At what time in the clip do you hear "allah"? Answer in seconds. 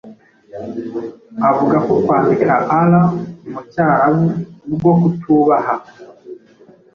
2.77-3.05